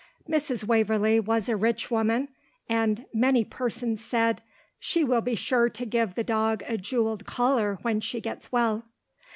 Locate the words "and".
2.67-3.05